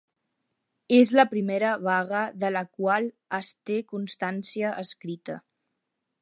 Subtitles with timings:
[0.99, 3.05] És la primera vaga de la qual
[3.41, 5.39] es té constància escrita.